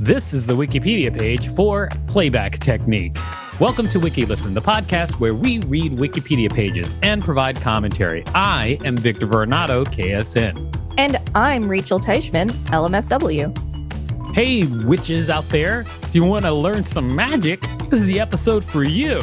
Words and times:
This 0.00 0.32
is 0.32 0.46
the 0.46 0.54
Wikipedia 0.54 1.12
page 1.12 1.52
for 1.56 1.88
Playback 2.06 2.60
Technique. 2.60 3.18
Welcome 3.58 3.88
to 3.88 3.98
WikiListen, 3.98 4.54
the 4.54 4.62
podcast 4.62 5.18
where 5.18 5.34
we 5.34 5.58
read 5.58 5.90
Wikipedia 5.90 6.54
pages 6.54 6.96
and 7.02 7.20
provide 7.20 7.60
commentary. 7.60 8.22
I 8.28 8.78
am 8.84 8.96
Victor 8.96 9.26
Varnado, 9.26 9.84
KSN. 9.86 10.94
And 10.98 11.16
I'm 11.34 11.68
Rachel 11.68 11.98
Teichman, 11.98 12.50
LMSW. 12.68 14.32
Hey, 14.36 14.66
witches 14.86 15.30
out 15.30 15.48
there, 15.48 15.80
if 16.04 16.14
you 16.14 16.22
want 16.22 16.44
to 16.44 16.52
learn 16.52 16.84
some 16.84 17.12
magic, 17.12 17.60
this 17.90 18.02
is 18.02 18.06
the 18.06 18.20
episode 18.20 18.64
for 18.64 18.84
you. 18.84 19.20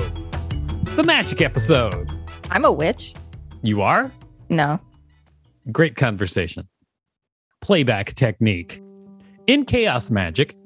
The 0.98 1.04
magic 1.05 1.39
episode. 1.39 2.12
I'm 2.52 2.66
a 2.66 2.71
witch. 2.71 3.14
You 3.64 3.82
are? 3.82 4.12
No. 4.50 4.82
Great 5.71 5.96
conversation. 5.96 6.68
Playback 7.62 8.14
technique. 8.14 8.82
In 9.48 9.64
chaos 9.64 10.12
magic, 10.12 10.57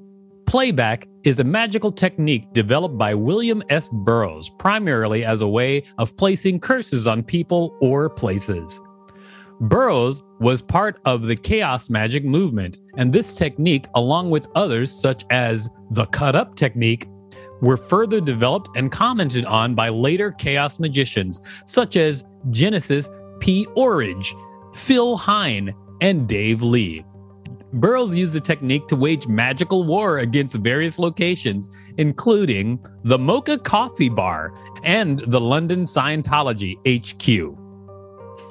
playback 0.49 1.07
is 1.25 1.39
a 1.39 1.43
magical 1.43 1.91
technique 1.91 2.51
developed 2.53 2.97
by 2.97 3.13
William 3.13 3.61
S. 3.69 3.91
Burroughs 3.91 4.49
primarily 4.57 5.23
as 5.23 5.43
a 5.43 5.47
way 5.47 5.83
of 5.99 6.17
placing 6.17 6.59
curses 6.59 7.05
on 7.05 7.21
people 7.21 7.77
or 7.81 8.09
places. 8.09 8.81
Burroughs 9.61 10.23
was 10.39 10.59
part 10.59 10.99
of 11.05 11.27
the 11.27 11.35
chaos 11.35 11.91
magic 11.91 12.25
movement, 12.25 12.79
and 12.97 13.13
this 13.13 13.35
technique, 13.35 13.85
along 13.93 14.31
with 14.31 14.47
others 14.55 14.91
such 14.91 15.23
as 15.29 15.69
the 15.91 16.07
cut 16.07 16.35
up 16.35 16.55
technique, 16.55 17.07
were 17.61 17.77
further 17.77 18.19
developed 18.19 18.75
and 18.75 18.91
commented 18.91 19.45
on 19.45 19.75
by 19.75 19.89
later 19.89 20.31
chaos 20.31 20.79
magicians 20.79 21.41
such 21.67 21.95
as 21.95 22.25
Genesis 22.49 23.07
P. 23.39 23.67
Orridge, 23.75 24.33
Phil 24.73 25.15
Hine, 25.15 25.75
and 26.01 26.27
Dave 26.27 26.63
Lee. 26.63 27.05
Burroughs 27.73 28.15
used 28.15 28.33
the 28.33 28.39
technique 28.39 28.87
to 28.87 28.95
wage 28.95 29.27
magical 29.27 29.83
war 29.83 30.17
against 30.17 30.55
various 30.57 30.97
locations, 30.97 31.69
including 31.97 32.83
the 33.03 33.19
Mocha 33.19 33.59
Coffee 33.59 34.09
Bar 34.09 34.53
and 34.83 35.19
the 35.19 35.39
London 35.39 35.83
Scientology 35.83 36.77
HQ. 36.87 37.55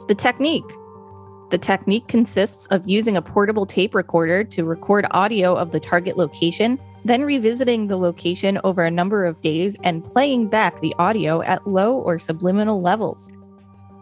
The 0.07 0.15
technique. 0.15 0.71
The 1.51 1.59
technique 1.59 2.07
consists 2.07 2.67
of 2.67 2.87
using 2.87 3.17
a 3.17 3.23
portable 3.23 3.67
tape 3.67 3.95
recorder 3.95 4.45
to 4.45 4.65
record 4.65 5.07
audio 5.11 5.55
of 5.55 5.73
the 5.73 5.81
target 5.81 6.17
location, 6.17 6.79
then 7.05 7.23
revisiting 7.23 7.89
the 7.89 7.97
location 7.97 8.61
over 8.65 8.85
a 8.85 8.91
number 8.91 9.25
of 9.25 9.41
days 9.41 9.77
and 9.83 10.05
playing 10.05 10.49
back 10.49 10.81
the 10.81 10.95
audio 10.99 11.43
at 11.43 11.67
low 11.67 11.99
or 11.99 12.19
subliminal 12.19 12.83
levels. 12.83 13.33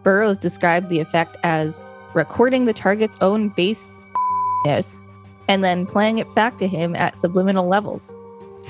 Burroughs 0.02 0.38
described 0.38 0.90
the 0.90 1.00
effect 1.00 1.36
as 1.42 1.84
recording 2.14 2.64
the 2.64 2.72
target's 2.72 3.16
own 3.20 3.48
bass 3.50 3.92
and 5.48 5.62
then 5.62 5.86
playing 5.86 6.18
it 6.18 6.34
back 6.34 6.58
to 6.58 6.66
him 6.66 6.96
at 6.96 7.16
subliminal 7.16 7.68
levels. 7.68 8.14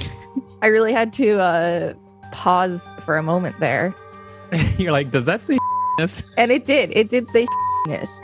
I 0.63 0.67
really 0.67 0.93
had 0.93 1.13
to 1.15 1.39
uh, 1.41 1.95
pause 2.33 2.95
for 3.05 3.17
a 3.17 3.23
moment 3.23 3.59
there. 3.61 3.95
You're 4.79 4.93
like, 4.93 5.11
does 5.11 5.27
that 5.27 5.43
say 5.43 5.59
And 6.37 6.51
it 6.53 6.67
did. 6.67 6.91
It 6.93 7.09
did 7.09 7.29
say 7.31 7.47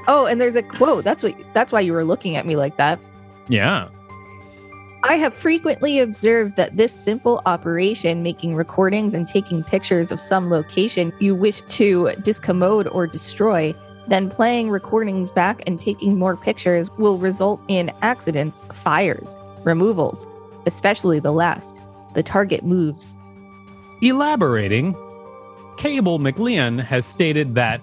Oh, 0.08 0.26
and 0.26 0.40
there's 0.40 0.56
a 0.56 0.62
quote. 0.62 1.04
That's 1.04 1.22
what 1.22 1.36
that's 1.54 1.72
why 1.72 1.80
you 1.80 1.92
were 1.92 2.04
looking 2.04 2.36
at 2.36 2.46
me 2.46 2.56
like 2.56 2.76
that. 2.78 2.98
Yeah. 3.48 3.88
I 5.04 5.16
have 5.16 5.34
frequently 5.34 5.98
observed 5.98 6.56
that 6.56 6.76
this 6.76 6.92
simple 6.92 7.42
operation, 7.46 8.22
making 8.22 8.54
recordings 8.54 9.14
and 9.14 9.26
taking 9.26 9.64
pictures 9.64 10.12
of 10.12 10.20
some 10.20 10.48
location 10.48 11.12
you 11.18 11.34
wish 11.34 11.60
to 11.62 12.06
discommode 12.20 12.92
or 12.92 13.06
destroy, 13.06 13.74
then 14.08 14.30
playing 14.30 14.70
recordings 14.70 15.30
back 15.30 15.62
and 15.66 15.78
taking 15.78 16.18
more 16.18 16.36
pictures 16.36 16.90
will 16.98 17.18
result 17.18 17.60
in 17.68 17.92
accidents, 18.02 18.64
fires, 18.72 19.36
removals, 19.64 20.26
especially 20.66 21.20
the 21.20 21.32
last. 21.32 21.80
The 22.14 22.22
target 22.22 22.64
moves. 22.64 23.16
Elaborating, 24.02 24.94
Cable 25.76 26.18
McLean 26.18 26.78
has 26.78 27.06
stated 27.06 27.54
that 27.54 27.80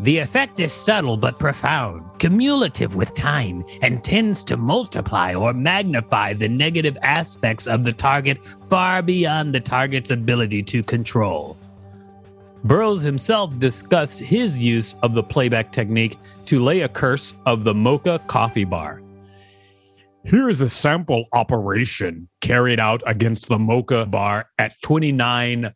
the 0.00 0.18
effect 0.18 0.58
is 0.58 0.72
subtle 0.72 1.16
but 1.16 1.38
profound, 1.38 2.02
cumulative 2.18 2.96
with 2.96 3.14
time, 3.14 3.64
and 3.80 4.02
tends 4.02 4.42
to 4.44 4.56
multiply 4.56 5.34
or 5.34 5.52
magnify 5.52 6.32
the 6.32 6.48
negative 6.48 6.98
aspects 7.02 7.68
of 7.68 7.84
the 7.84 7.92
target 7.92 8.44
far 8.68 9.02
beyond 9.02 9.54
the 9.54 9.60
target's 9.60 10.10
ability 10.10 10.64
to 10.64 10.82
control. 10.82 11.56
Burroughs 12.64 13.02
himself 13.02 13.58
discussed 13.58 14.18
his 14.18 14.58
use 14.58 14.94
of 15.02 15.12
the 15.12 15.22
playback 15.22 15.70
technique 15.70 16.18
to 16.46 16.64
lay 16.64 16.80
a 16.80 16.88
curse 16.88 17.34
of 17.44 17.62
the 17.62 17.74
Mocha 17.74 18.20
Coffee 18.26 18.64
Bar. 18.64 19.02
Here 20.24 20.48
is 20.48 20.62
a 20.62 20.70
sample 20.70 21.26
operation 21.34 22.26
carried 22.40 22.80
out 22.80 23.02
against 23.06 23.48
the 23.48 23.58
Mocha 23.58 24.06
Bar 24.06 24.46
at 24.58 24.80
29 24.82 25.74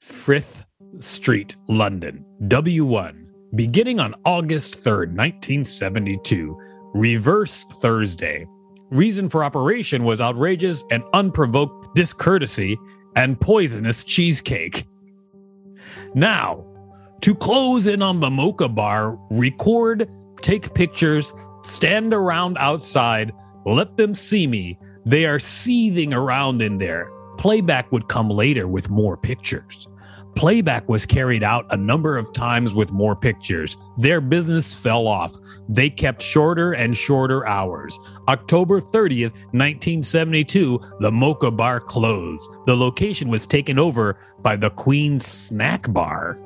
Frith 0.00 0.64
Street, 1.00 1.56
London, 1.68 2.24
W1, 2.42 3.26
beginning 3.56 3.98
on 3.98 4.14
August 4.24 4.80
3rd, 4.84 5.16
1972, 5.16 6.56
reverse 6.94 7.64
Thursday. 7.80 8.46
Reason 8.90 9.28
for 9.28 9.42
operation 9.42 10.04
was 10.04 10.20
outrageous 10.20 10.84
and 10.92 11.02
unprovoked 11.12 11.96
discourtesy 11.96 12.78
and 13.16 13.40
poisonous 13.40 14.04
cheesecake. 14.04 14.86
Now, 16.14 16.64
to 17.20 17.34
close 17.34 17.86
in 17.86 18.02
on 18.02 18.20
the 18.20 18.30
mocha 18.30 18.68
bar, 18.68 19.18
record, 19.30 20.08
take 20.40 20.74
pictures, 20.74 21.34
stand 21.64 22.14
around 22.14 22.56
outside, 22.58 23.32
let 23.66 23.96
them 23.96 24.14
see 24.14 24.46
me. 24.46 24.78
They 25.04 25.26
are 25.26 25.38
seething 25.38 26.12
around 26.12 26.62
in 26.62 26.78
there. 26.78 27.10
Playback 27.38 27.90
would 27.92 28.08
come 28.08 28.28
later 28.28 28.68
with 28.68 28.90
more 28.90 29.16
pictures. 29.16 29.88
Playback 30.34 30.88
was 30.88 31.04
carried 31.04 31.42
out 31.42 31.66
a 31.70 31.76
number 31.76 32.16
of 32.16 32.32
times 32.32 32.74
with 32.74 32.92
more 32.92 33.16
pictures. 33.16 33.76
Their 33.96 34.20
business 34.20 34.72
fell 34.72 35.08
off. 35.08 35.34
They 35.68 35.90
kept 35.90 36.22
shorter 36.22 36.72
and 36.72 36.96
shorter 36.96 37.46
hours. 37.46 37.98
October 38.28 38.80
30th, 38.80 39.32
1972, 39.52 40.80
the 41.00 41.10
Mocha 41.10 41.50
Bar 41.50 41.80
closed. 41.80 42.50
The 42.66 42.76
location 42.76 43.28
was 43.28 43.46
taken 43.46 43.78
over 43.78 44.18
by 44.40 44.56
the 44.56 44.70
Queen 44.70 45.18
Snack 45.18 45.92
Bar. 45.92 46.38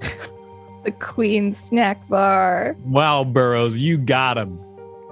the 0.84 0.92
Queen 0.98 1.52
Snack 1.52 2.08
Bar. 2.08 2.76
Wow, 2.84 3.24
Burroughs, 3.24 3.76
you 3.76 3.98
got 3.98 4.38
him. 4.38 4.58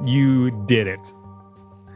You 0.05 0.51
did 0.67 0.87
it. 0.87 1.13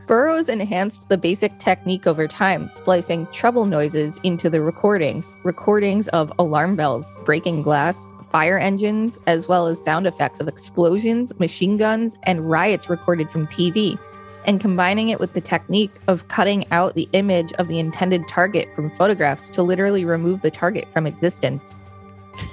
Burroughs 0.07 0.49
enhanced 0.49 1.09
the 1.09 1.17
basic 1.17 1.59
technique 1.59 2.07
over 2.07 2.27
time, 2.27 2.67
splicing 2.69 3.27
treble 3.33 3.67
noises 3.67 4.19
into 4.25 4.51
the 4.51 4.61
recordings, 4.61 5.33
recordings 5.45 6.09
of 6.09 6.33
alarm 6.39 6.75
bells, 6.75 7.15
breaking 7.25 7.63
glass, 7.63 8.11
fire 8.31 8.59
engines, 8.59 9.19
as 9.27 9.47
well 9.47 9.69
as 9.69 9.83
sound 9.83 10.07
effects 10.07 10.41
of 10.41 10.49
explosions, 10.49 11.39
machine 11.39 11.77
guns, 11.77 12.19
and 12.25 12.51
riots 12.51 12.91
recorded 12.91 13.31
from 13.31 13.47
TV, 13.47 13.97
and 14.45 14.61
combining 14.61 15.11
it 15.11 15.21
with 15.21 15.35
the 15.35 15.41
technique 15.41 15.93
of 16.09 16.27
cutting 16.29 16.71
out 16.73 16.95
the 16.95 17.09
image 17.13 17.53
of 17.55 17.69
the 17.69 17.79
intended 17.79 18.27
target 18.27 18.75
from 18.75 18.91
photographs 18.91 19.51
to 19.51 19.63
literally 19.63 20.05
remove 20.05 20.41
the 20.41 20.51
target 20.51 20.91
from 20.91 21.07
existence. 21.07 21.81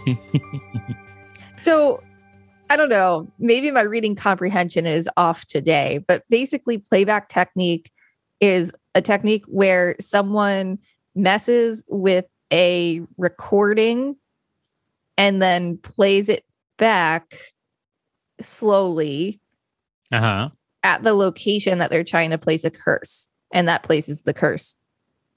so, 1.58 2.04
I 2.70 2.78
don't 2.78 2.90
know. 2.90 3.32
Maybe 3.40 3.72
my 3.72 3.82
reading 3.82 4.16
comprehension 4.16 4.86
is 4.86 5.10
off 5.18 5.46
today, 5.46 6.04
but 6.08 6.24
basically, 6.30 6.78
playback 6.78 7.30
technique 7.30 7.92
is 8.40 8.72
a 8.96 9.02
technique 9.02 9.46
where 9.48 9.96
someone 10.00 10.78
messes 11.16 11.84
with 11.90 12.26
a 12.52 13.02
recording 13.18 14.16
and 15.18 15.42
then 15.42 15.78
plays 15.78 16.30
it 16.30 16.46
back 16.78 17.34
slowly 18.40 19.42
uh-huh. 20.12 20.50
at 20.84 21.04
the 21.04 21.14
location 21.14 21.80
that 21.80 21.90
they're 21.90 22.04
trying 22.04 22.30
to 22.30 22.38
place 22.38 22.64
a 22.64 22.70
curse. 22.70 23.30
And 23.52 23.68
that 23.68 23.82
places 23.82 24.22
the 24.22 24.34
curse. 24.34 24.76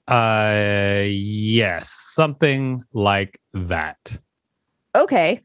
Uh, 0.07 1.03
yes, 1.07 1.89
something 1.89 2.83
like 2.93 3.39
that. 3.53 4.19
Okay. 4.95 5.41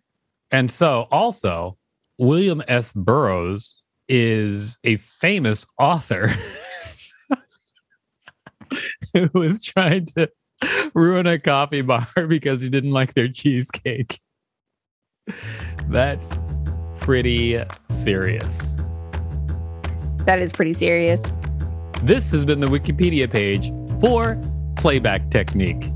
And 0.51 0.71
so, 0.71 1.07
also, 1.11 1.78
William 2.19 2.63
S. 2.67 2.93
Burroughs 2.93 3.81
is 4.09 4.79
a 4.85 4.97
famous 4.97 5.67
author 5.79 6.29
who 9.13 9.31
was 9.35 9.63
trying 9.63 10.07
to 10.07 10.29
ruin 10.95 11.27
a 11.27 11.39
coffee 11.39 11.83
bar 11.83 12.07
because 12.29 12.61
he 12.61 12.69
didn't 12.69 12.91
like 12.91 13.15
their 13.15 13.29
cheesecake. 13.29 14.21
That's 15.89 16.41
pretty 16.99 17.63
serious. 17.89 18.77
That 20.25 20.41
is 20.41 20.53
pretty 20.53 20.75
serious. 20.75 21.23
This 22.03 22.31
has 22.33 22.45
been 22.45 22.61
the 22.61 22.67
Wikipedia 22.67 23.31
page 23.31 23.73
for 24.01 24.41
playback 24.77 25.31
technique. 25.31 25.91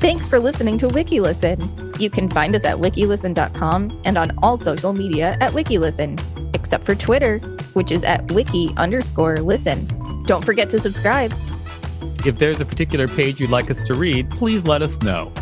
Thanks 0.00 0.26
for 0.26 0.38
listening 0.38 0.78
to 0.78 0.88
WikiListen. 0.88 1.91
You 2.02 2.10
can 2.10 2.28
find 2.28 2.56
us 2.56 2.64
at 2.64 2.78
wikilisten.com 2.78 4.02
and 4.04 4.18
on 4.18 4.32
all 4.38 4.58
social 4.58 4.92
media 4.92 5.36
at 5.40 5.52
WikiListen, 5.52 6.52
except 6.52 6.84
for 6.84 6.96
Twitter, 6.96 7.38
which 7.74 7.92
is 7.92 8.02
at 8.02 8.32
wiki 8.32 8.74
underscore 8.76 9.36
listen. 9.36 9.86
Don't 10.26 10.44
forget 10.44 10.68
to 10.70 10.80
subscribe. 10.80 11.32
If 12.26 12.40
there's 12.40 12.60
a 12.60 12.64
particular 12.64 13.06
page 13.06 13.40
you'd 13.40 13.50
like 13.50 13.70
us 13.70 13.84
to 13.84 13.94
read, 13.94 14.28
please 14.30 14.66
let 14.66 14.82
us 14.82 15.00
know. 15.00 15.32